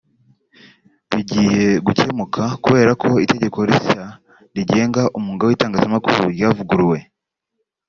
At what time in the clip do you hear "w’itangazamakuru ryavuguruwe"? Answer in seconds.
5.45-6.97